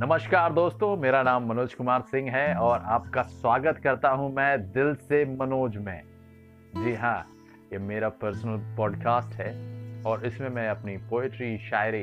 [0.00, 4.94] नमस्कार दोस्तों, मेरा नाम मनोज कुमार सिंह है और आपका स्वागत करता हूँ मैं दिल
[4.94, 6.02] से मनोज में।
[6.76, 7.18] जी हाँ
[7.72, 9.50] ये मेरा पर्सनल पॉडकास्ट है
[10.02, 12.02] और इसमें मैं अपनी पोएट्री शायरी,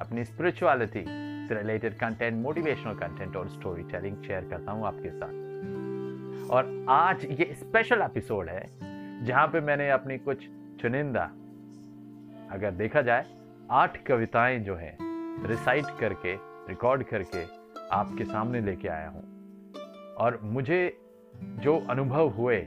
[0.00, 1.04] अपनी स्पिरिचुअलिटी
[1.48, 7.24] से रिलेटेड कंटेंट मोटिवेशनल कंटेंट और स्टोरी टेलिंग शेयर करता हूँ आपके साथ। और आज
[7.30, 8.66] ये स्पेशल एपिसोड है
[9.24, 10.48] जहाँ पे मैंने अपनी कुछ
[10.82, 11.30] चुनिंदा,
[12.52, 13.26] अगर देखा जाए,
[13.70, 14.96] आठ कविताएँ जो है
[15.46, 17.44] रिसाइट करके रिकॉर्ड करके
[17.92, 19.22] आपके सामने लेके आया हूँ।
[20.18, 20.80] और मुझे
[21.34, 22.58] जो अनुभव हुए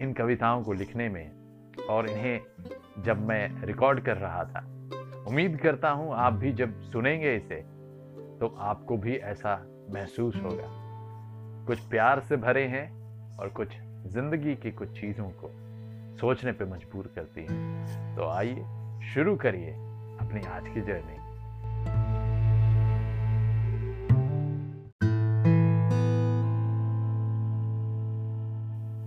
[0.00, 4.60] इन कविताओं को लिखने में और इन्हें जब मैं रिकॉर्ड कर रहा था,
[5.28, 7.60] उम्मीद करता हूँ आप भी जब सुनेंगे इसे
[8.40, 9.54] तो आपको भी ऐसा
[9.90, 10.68] महसूस होगा।
[11.66, 12.88] कुछ प्यार से भरे हैं
[13.38, 13.76] और कुछ
[14.06, 15.50] ज़िंदगी की कुछ चीज़ों को
[16.18, 18.64] सोचने पे मजबूर करती हैं। तो आइए
[19.14, 19.72] शुरू करिए
[20.20, 21.25] अपनी आज की जर्नी।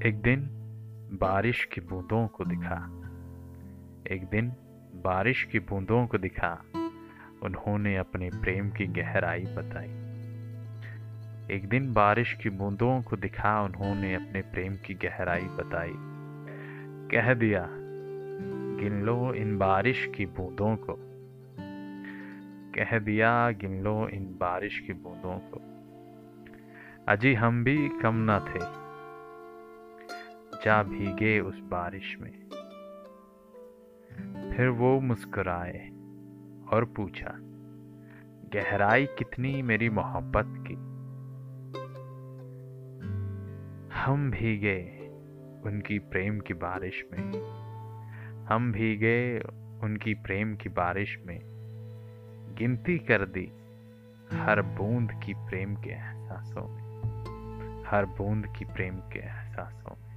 [0.06, 0.50] एक दिन
[1.22, 2.76] बारिश की बूंदों को दिखा।
[4.12, 4.50] एक दिन
[4.96, 6.64] बारिश की बूंदों को दिखा।
[7.44, 9.90] उन्होंने अपने प्रेम की गहराई बताई।
[11.56, 15.94] एक दिन बारिश की बूंदों को दिखा। उन्होंने अपने प्रेम की गहराई बताई।
[17.12, 17.68] कह दिया,
[18.82, 20.96] गिन लो इन बारिश की बूंदों को।
[22.76, 25.62] कह दिया, गिन लो इन बारिश की बूंदों को।
[27.08, 28.79] अजी हम भी कम न थे।
[30.66, 32.50] जा भीगे उस बारिश में।
[34.54, 35.90] फिर वो मुस्कुराए
[36.72, 37.32] और पूछा,
[38.54, 40.74] गहराई कितनी मेरी मोहब्बत की?
[44.00, 45.08] हम भीगे
[45.70, 47.24] उनकी प्रेम की बारिश में।
[48.46, 49.40] हम भीगे
[49.84, 51.40] उनकी प्रेम की बारिश में।
[52.58, 53.52] गिनती कर दी
[54.38, 56.90] हर बूंद की प्रेम के एहसासों में।
[57.88, 60.09] हर बूंद की प्रेम के एहसासों में।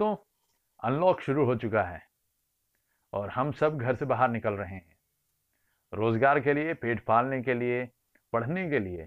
[0.00, 0.16] दोस्तों
[0.82, 2.00] अनलॉक शुरू हो चुका है
[3.12, 4.96] और हम सब घर से बाहर निकल रहे हैं।
[5.92, 7.84] रोज़गार के लिए, पेट पालने के लिए,
[8.32, 9.06] पढ़ने के लिए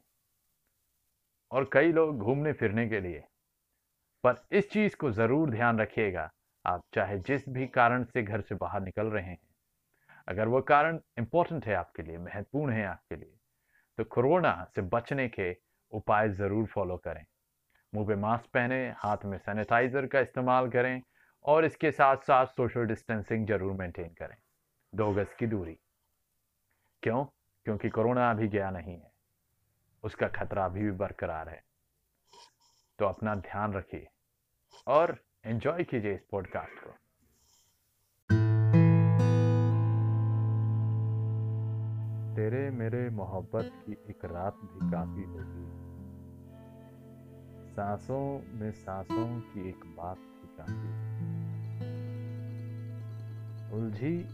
[1.52, 3.24] और कई लोग घूमने फिरने के लिए।
[4.24, 6.30] पर इस चीज़ को ज़रूर ध्यान रखिएगा,
[6.66, 9.40] आप चाहे जिस भी कारण से घर से बाहर निकल रहे हैं,
[10.28, 13.38] अगर वो कारण इंपॉर्टेंट है आपके लिए, महत्वपूर्ण है आपके लिए
[13.98, 15.56] तो कोरोना से बचने के
[15.94, 17.26] उपाय ज़रूर फॉलो करें।
[17.96, 21.02] मुँह पे मास्क पहने, हाथ में सैनिटाइज़र का इस्तेमाल करें
[21.46, 24.36] और इसके साथ साथ सोशल डिस्टेंसिंग ज़रूर मेंटेन करें।
[24.96, 25.80] दो गज की दूरी।
[27.04, 27.26] क्यों?
[27.66, 29.12] क्योंकि कोरोना अभी गया नहीं है।
[30.04, 31.64] उसका खतरा अभी भी बरकरार है।
[33.00, 34.08] तो अपना ध्यान रखिए
[34.88, 36.90] और एंजॉय कीजिए इस पॉडकास्ट को।
[42.36, 45.83] तेरे मेरे मोहब्बत की एक रात भी काफ़ी होगी।
[47.74, 51.14] सांसों में सांसों की एक बात थी
[53.76, 54.26] उलझी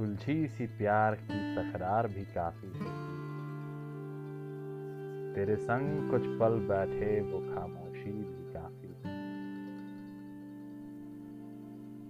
[0.00, 2.92] उलझी सी प्यार की तकरार भी काफ़ी है।
[5.34, 8.88] तेरे संग कुछ पल बैठे वो खामोशी भी काफ़ी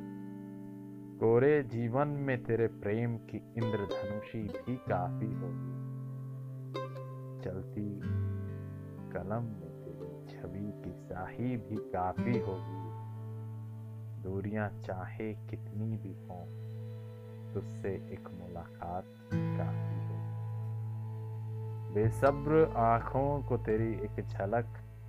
[1.19, 5.89] कोरे जीवन में तेरे प्रेम की इंद्रधनुषी भी काफ़ी होगी।
[7.45, 8.01] चलती
[9.13, 12.79] कलम में तेरी छवि की शाही भी काफ़ी होगी।
[14.23, 16.45] दूरियाँ चाहे कितनी भी हों,
[17.55, 20.39] तुझसे एक मुलाकात काफ़ी होगी।
[21.95, 24.67] बेसब्र आँखों को तेरी एक झलक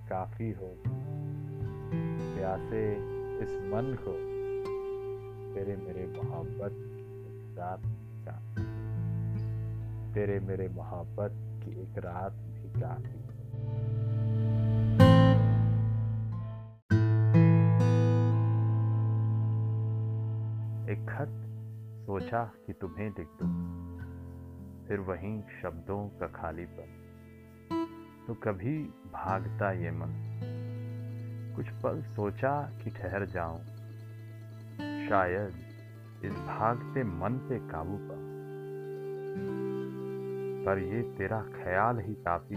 [0.08, 0.90] काफ़ी होगी।
[2.38, 2.92] प्यासे
[3.42, 4.29] इस मन को
[5.54, 7.80] तेरे मेरे मोहब्बत की रात
[10.14, 11.30] तेरे मेरे मोहब्बत
[11.62, 13.20] की एक रात भी काफ़ी
[20.92, 21.32] एक खत
[22.06, 23.50] सोचा कि तुम्हें लिख दूँ,
[24.88, 26.88] फिर वहीं शब्दों का खाली पर
[28.26, 28.78] तो कभी
[29.12, 30.12] भागता ये मन,
[31.56, 32.54] कुछ पल सोचा
[32.84, 33.69] कि ठहर जाऊँ
[35.10, 35.52] शायद
[36.24, 38.14] इस भागते मन पे काबू पा।
[40.64, 42.56] पर ये तेरा ख्याल ही काफ़ी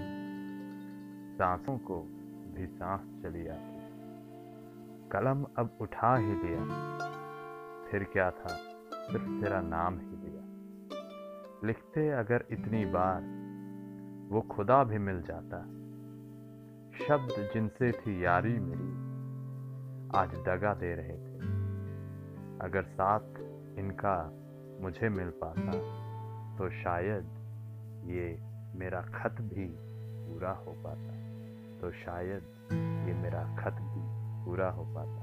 [1.38, 2.02] सांसों को
[2.56, 3.80] भी सांस चली आती।
[5.12, 6.98] कलम अब उठा ही लिया।
[7.92, 8.48] फिर क्या था?
[8.94, 10.42] सिर्फ़ तेरा नाम ही लिया।
[11.68, 13.22] लिखते अगर इतनी बार,
[14.30, 15.62] वो खुदा भी मिल जाता।
[17.08, 18.94] शब्द जिनसे थी यारी मेरी,
[20.18, 21.33] आज दगा दे रहे थे।
[22.64, 23.20] अगर साथ
[23.80, 24.16] इनका
[24.82, 25.72] मुझे मिल पाता
[26.58, 27.24] तो शायद
[28.10, 28.38] ये
[28.80, 29.66] मेरा खत भी
[30.28, 31.14] पूरा हो पाता।
[31.82, 32.44] तो शायद
[33.08, 34.02] ये मेरा खत भी
[34.46, 35.22] पूरा हो पाता।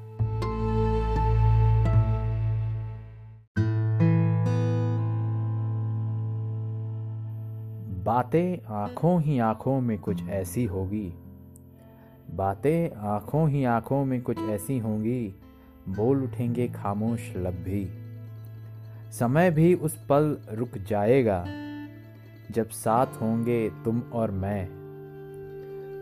[8.04, 11.08] बातें आँखों ही आँखों में कुछ ऐसी होगी।
[12.31, 15.34] बातें आँखों ही आँखों में कुछ ऐसी होंगी
[15.88, 17.88] बोल उठेंगे खामोश लब भी।
[19.10, 21.44] समय भी उस पल रुक जाएगा,
[22.50, 24.68] जब साथ होंगे तुम और मैं।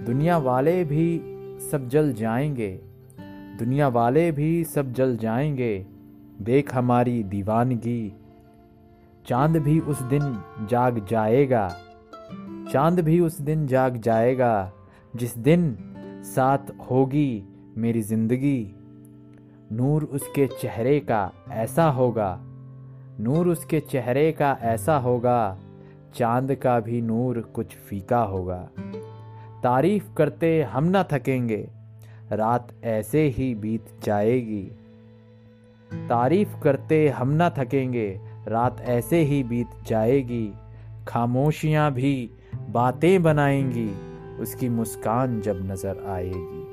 [0.06, 1.20] दुनिया वाले भी
[1.70, 2.80] सब जल जाएँगे,
[3.58, 5.86] दुनिया वाले भी सब जल जाएँगे।
[6.42, 8.12] देख हमारी दीवानगी,
[9.26, 11.68] चाँद भी उस दिन जाग जाएगा,
[12.72, 14.72] चाँद भी उस दिन जाग जाएगा,
[15.16, 15.76] जिस दिन
[16.24, 17.44] साथ होगी
[17.76, 18.74] मेरी ज़िंदगी।
[19.72, 22.38] नूर उसके चेहरे का ऐसा होगा।
[23.20, 25.58] नूर उसके चेहरे का ऐसा होगा,
[26.14, 28.68] चाँद का भी नूर कुछ फीका होगा।
[29.62, 31.68] तारीफ़ करते हम ना थकेंगे,
[32.32, 34.62] रात ऐसे ही बीत जाएगी।
[35.94, 40.52] तारीफ़ करते हम ना थकेंगे, रात ऐसे ही बीत जाएगी।
[41.08, 42.30] खामोशियाँ भी
[42.70, 43.90] बातें बनाएँगी,
[44.42, 46.67] उसकी मुस्कान जब नज़र आएगी।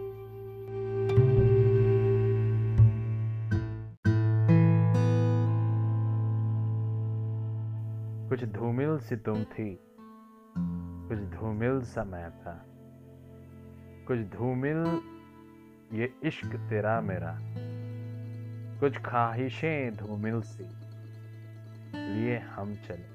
[8.95, 9.79] धूमिल सी तुम थी।
[11.09, 12.65] कुछ धूमिल समय था।
[14.07, 15.01] कुछ धूमिल,
[15.93, 17.39] ये इश्क तेरा मेरा।
[18.79, 20.63] कुछ ख्वाहिशें धूमिल सी।
[21.97, 23.07] लिए हम चले।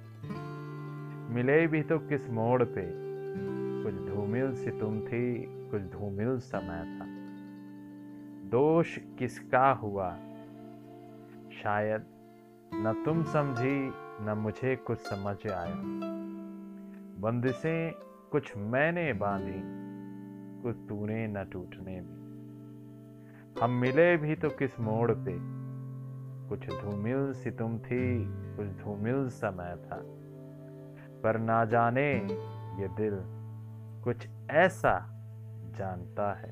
[1.34, 2.92] मिले भी तो किस मोड़ पे?
[3.84, 7.06] कुछ धूमिल सी तुम थी, कुछ धूमिल समय था।
[8.48, 10.10] दोष किसका हुआ?
[11.62, 12.02] शायद
[12.74, 15.74] न तुम समझी न मुझे कुछ समझ आया।
[17.20, 17.92] बंदिशें
[18.32, 19.60] कुछ मैंने बांधी,
[20.62, 22.20] कुछ तूने न टूटने में।
[23.62, 25.36] हम मिले भी तो किस मोड़ पे?
[26.48, 28.24] कुछ धूमिल सी तुम थी,
[28.56, 30.00] कुछ धूमिल समय था।
[31.22, 32.12] पर ना जाने
[32.82, 33.18] ये दिल
[34.04, 34.98] कुछ ऐसा
[35.76, 36.50] जानता है,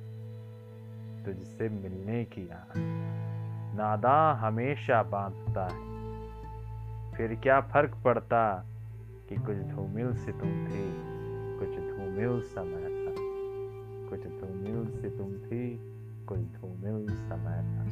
[1.25, 2.73] तुझसे मिलने की आह
[3.77, 5.98] नादा हमेशा बांधता है।
[7.19, 8.67] फिर क्या फ़र्क पड़ता
[9.29, 10.95] कि कुछ धूमिल से तुम थी,
[11.59, 13.15] कुछ धूमिल समय था।
[14.11, 15.79] कुछ धूमिल से तुम थी,
[16.25, 17.85] कुछ धूमिल समय था।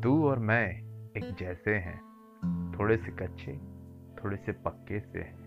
[0.00, 0.70] तू और मैं
[1.16, 2.00] एक जैसे हैं,
[2.78, 3.60] थोड़े से कच्चे,
[4.24, 5.38] थोड़े से पक्के से हैं।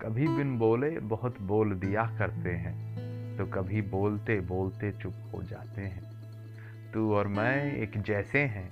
[0.00, 5.80] कभी बिन बोले बहुत बोल दिया करते हैं। तो कभी बोलते बोलते चुप हो जाते
[5.80, 8.68] हैं। तू और मैं एक जैसे हैं,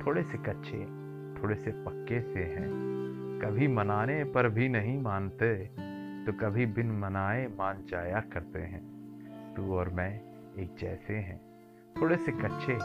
[0.00, 0.84] थोड़े से कच्चे,
[1.34, 2.68] थोड़े से पक्के से हैं।
[3.42, 5.54] कभी मनाने पर भी नहीं मानते
[6.26, 10.10] तो कभी बिन मनाए मान जाया करते हैं। तू और मैं
[10.54, 11.40] एक जैसे हैं,
[11.96, 12.78] थोड़े से कच्चे,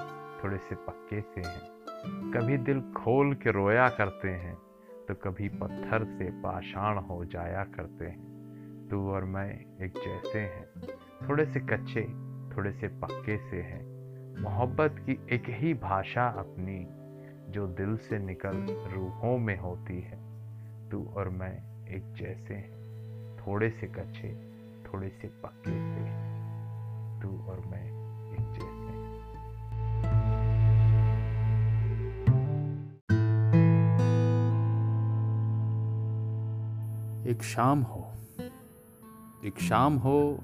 [0.44, 4.56] थोड़े से पक्के से हैं। कभी दिल खोल के रोया करते हैं
[5.08, 9.50] तो कभी पत्थर से पाषाण हो जाया करते हैं। तू और मैं
[9.82, 10.66] एक जैसे हैं
[11.24, 12.02] थोड़े से कच्चे,
[12.56, 13.96] थोड़े से पक्के से हैं।
[14.42, 16.88] मोहब्बत की एक ही भाषा अपनी,
[17.52, 18.58] जो दिल से निकल
[18.94, 20.20] रूहों में होती है।
[20.90, 22.76] तू और मैं एक जैसे हैं,
[23.38, 24.30] थोड़े से कच्चे,
[24.84, 26.26] थोड़े से पक्के से
[27.22, 27.86] तू और मैं
[28.32, 28.86] एक जैसे
[37.32, 38.14] एक शाम हो,
[39.46, 40.40] एक शाम हो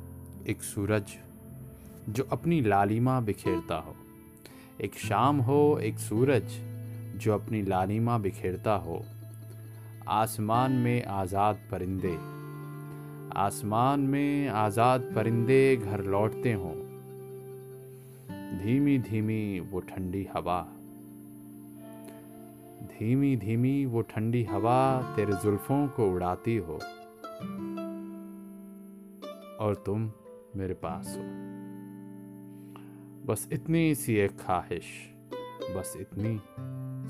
[0.48, 1.03] एक सूरज
[2.10, 3.95] जो अपनी लालिमा बिखेरता हो।
[4.81, 6.43] एक शाम हो, एक सूरज
[7.17, 9.05] जो अपनी लालिमा बिखेरता हो।
[10.07, 12.17] आसमान में आज़ाद परिंदे।
[13.39, 16.75] आसमान में आज़ाद परिंदे घर लौटते हों।
[18.57, 20.62] धीमी धीमी वो ठंडी हवा।
[22.81, 26.79] धीमी धीमी वो ठंडी हवा तेरे जुल्फों को उड़ाती हो।
[29.60, 30.12] और तुम?
[30.55, 31.24] मेरे पास हो।
[33.25, 35.13] बस इतनी सी एक ख्वाहिश,
[35.77, 36.41] बस इतनी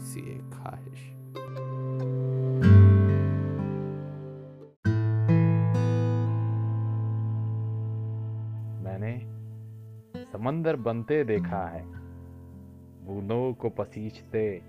[0.03, 1.11] सी एक ख्वाहिश।
[8.85, 9.19] मैंने
[10.25, 11.85] समंदर बनते देखा है,
[13.05, 14.61] बूंदों को पसीजते,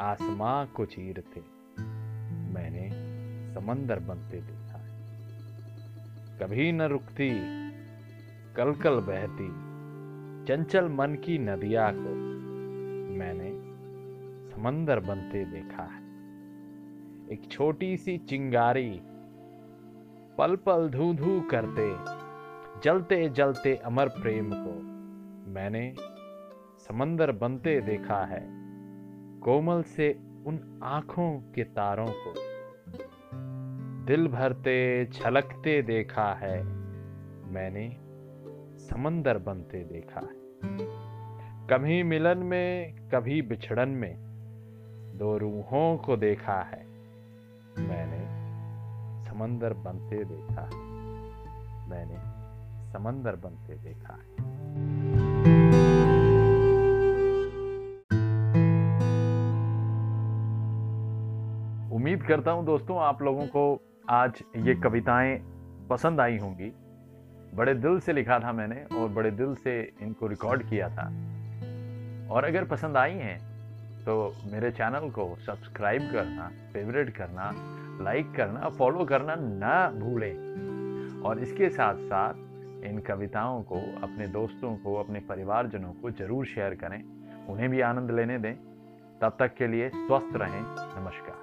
[0.00, 1.40] आसमां को चीरते।
[2.54, 2.90] मैंने
[3.54, 4.86] समंदर बनते देखा है।
[6.38, 7.65] कभी न रुकती
[8.56, 9.48] कल कल बहती,
[10.44, 12.14] चंचल मन की नदिया को
[13.16, 13.50] मैंने
[14.50, 16.00] समंदर बनते देखा है।
[17.32, 19.00] एक छोटी सी चिंगारी
[20.38, 21.88] पल पल धू धू करते,
[22.80, 24.72] जलते जलते अमर प्रेम को
[25.50, 25.94] मैंने
[26.78, 28.42] समंदर बनते देखा है।
[29.40, 30.12] कोमल से
[30.46, 32.34] उन आँखों के तारों को
[34.04, 36.62] दिल भरते, छलकते देखा है।
[37.52, 38.05] मैंने
[38.86, 40.46] समंदर बनते देखा है।
[41.66, 44.16] कभी मिलन में, कभी बिछड़न में,
[45.18, 46.86] दो रूहों को देखा है।
[47.78, 48.20] मैंने
[49.30, 50.80] समंदर बनते देखा है।
[51.88, 52.16] मैंने
[52.92, 54.46] समंदर बनते देखा है।
[61.92, 65.38] उम्मीद करता हूँ दोस्तों, आप लोगों को आज ये कविताएँ
[65.90, 66.72] पसंद आई होंगी।
[67.56, 69.72] बड़े दिल से लिखा था मैंने और बड़े दिल से
[70.02, 71.06] इनको रिकॉर्ड किया था।
[72.30, 73.38] और अगर पसंद आई हैं
[74.04, 74.14] तो
[74.52, 77.50] मेरे चैनल को सब्सक्राइब करना फेवरेट करना
[78.04, 82.34] लाइक करना फॉलो करना ना भूलें। और इसके साथ साथ
[82.84, 87.02] इन कविताओं को, अपने दोस्तों को, अपने परिवारजनों को ज़रूर शेयर करें।
[87.48, 88.54] उन्हें भी आनंद लेने दें।
[89.22, 90.62] तब तक के लिए स्वस्थ रहें।
[91.00, 91.38] नमस्कार।